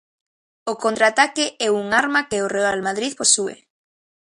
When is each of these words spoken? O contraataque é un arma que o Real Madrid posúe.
O 0.71 0.73
contraataque 0.83 1.45
é 1.67 1.69
un 1.81 1.85
arma 2.03 2.21
que 2.29 2.37
o 2.45 2.51
Real 2.57 2.79
Madrid 2.87 3.11
posúe. 3.21 3.55